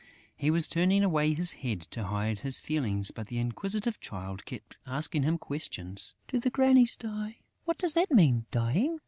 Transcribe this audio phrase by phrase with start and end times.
[0.35, 4.75] He was turning away his head, to hide his feelings; but the inquisitive Child kept
[4.87, 7.37] asking him questions: "Do the grannies die?...
[7.65, 8.99] What does that mean, dying?"